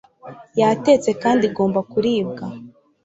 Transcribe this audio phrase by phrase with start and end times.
[0.59, 2.45] yatetse kandi igomba kuribwa